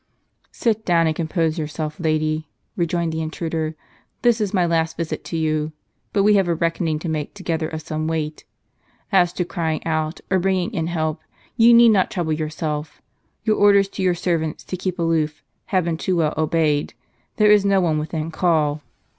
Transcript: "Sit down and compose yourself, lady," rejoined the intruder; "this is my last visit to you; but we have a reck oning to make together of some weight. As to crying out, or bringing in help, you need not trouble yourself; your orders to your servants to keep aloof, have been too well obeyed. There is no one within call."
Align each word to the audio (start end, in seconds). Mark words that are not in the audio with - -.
"Sit 0.51 0.83
down 0.83 1.05
and 1.05 1.15
compose 1.15 1.59
yourself, 1.59 1.99
lady," 1.99 2.47
rejoined 2.75 3.11
the 3.13 3.21
intruder; 3.21 3.75
"this 4.23 4.41
is 4.41 4.51
my 4.51 4.65
last 4.65 4.97
visit 4.97 5.23
to 5.25 5.37
you; 5.37 5.73
but 6.11 6.23
we 6.23 6.33
have 6.37 6.47
a 6.47 6.55
reck 6.55 6.77
oning 6.79 6.99
to 7.01 7.07
make 7.07 7.35
together 7.35 7.67
of 7.69 7.83
some 7.83 8.07
weight. 8.07 8.43
As 9.11 9.31
to 9.33 9.45
crying 9.45 9.85
out, 9.85 10.19
or 10.31 10.39
bringing 10.39 10.73
in 10.73 10.87
help, 10.87 11.21
you 11.55 11.71
need 11.71 11.89
not 11.89 12.09
trouble 12.09 12.33
yourself; 12.33 12.99
your 13.43 13.57
orders 13.57 13.87
to 13.89 14.01
your 14.01 14.15
servants 14.15 14.63
to 14.63 14.75
keep 14.75 14.97
aloof, 14.97 15.43
have 15.65 15.85
been 15.85 15.97
too 15.97 16.15
well 16.15 16.33
obeyed. 16.35 16.95
There 17.35 17.51
is 17.51 17.63
no 17.63 17.79
one 17.79 17.99
within 17.99 18.31
call." 18.31 18.81